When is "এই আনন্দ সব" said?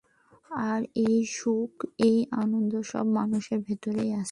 1.99-3.05